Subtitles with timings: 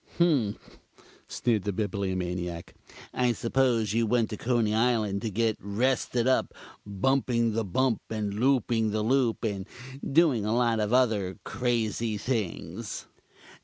[0.17, 0.79] "Humph!"
[1.27, 2.73] sneered the Bibliomaniac.
[3.13, 6.55] "I suppose you went to Coney Island to get rested up
[6.87, 9.67] Bumping the Bump and Looping the Loop and
[10.11, 13.05] doing a lot of other crazy things."